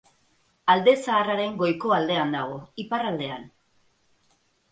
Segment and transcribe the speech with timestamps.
[0.75, 2.57] Alde Zaharraren goiko aldean dago,
[2.87, 3.47] iparraldean.